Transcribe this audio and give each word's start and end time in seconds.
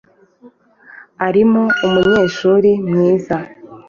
Arimo 1.27 1.63
umunyeshuri 1.85 2.71
mwiza 2.89 3.35